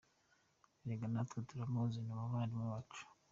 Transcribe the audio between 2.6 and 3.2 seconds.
wacu!